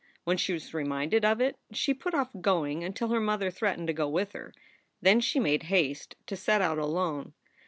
[0.23, 3.85] When she was re minded of it, she put off going until her mother threatened
[3.85, 4.51] to go with her.
[4.99, 7.35] Then she made haste to set out alone.